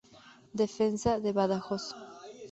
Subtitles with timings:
[0.61, 1.85] Defensa de Badajoz.